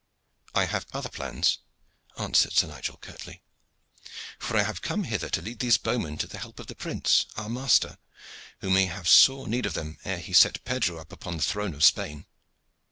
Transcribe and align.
"I 0.55 0.65
have 0.65 0.87
other 0.93 1.09
plans," 1.09 1.59
answered 2.17 2.53
Sir 2.53 2.65
Nigel 2.65 2.97
curtly; 2.97 3.43
"for 4.39 4.57
I 4.57 4.63
have 4.63 4.81
come 4.81 5.03
hither 5.03 5.29
to 5.29 5.43
lead 5.43 5.59
these 5.59 5.77
bowmen 5.77 6.17
to 6.17 6.25
the 6.25 6.39
help 6.39 6.59
of 6.59 6.65
the 6.65 6.73
prince, 6.73 7.27
our 7.37 7.49
master, 7.49 7.99
who 8.61 8.71
may 8.71 8.87
have 8.87 9.07
sore 9.07 9.47
need 9.47 9.67
of 9.67 9.75
them 9.75 9.99
ere 10.03 10.17
he 10.17 10.33
set 10.33 10.63
Pedro 10.65 10.97
upon 10.97 11.37
the 11.37 11.43
throne 11.43 11.75
of 11.75 11.83
Spain. 11.83 12.25